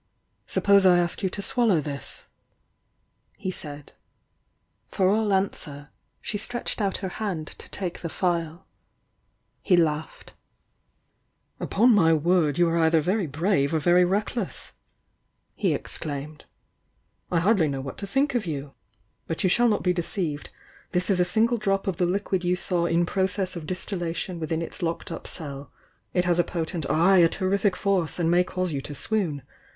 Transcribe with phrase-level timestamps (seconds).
[0.47, 2.25] "Suppose I ask you to swallow this?"
[3.37, 3.93] he said.
[4.87, 5.89] For all answer,
[6.21, 8.65] she stretched out her hand to take the phial.
[9.61, 10.33] He laughed.
[11.59, 14.73] "Upon my word, you are either very brave or very reckless!"
[15.53, 16.45] he exclaimed—
[17.31, 18.73] "I hardly know what to think of you!
[19.27, 20.47] But you shall not be deop'ved.
[20.93, 23.03] This is a single drop of the liquid you saw i.
[23.05, 25.71] process of distillation within its locked up cell.
[26.15, 29.43] f has a po tent, ay, a terrific force and may caust ou to swoon.